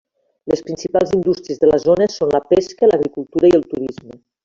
[0.51, 4.21] Les principals indústries de la zona són la pesca, l'agricultura i el turisme.